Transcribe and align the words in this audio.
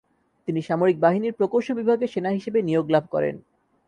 তিনি 0.47 0.59
সামরিক 0.61 0.97
বাহিনীর 0.99 1.37
প্রকৌশল 1.39 1.75
বিভাগে 1.75 2.05
সেনা 2.07 2.31
হিসেবে 2.31 2.59
নিয়োগ 2.61 2.85
লাভ 2.89 3.05
করেন। 3.11 3.35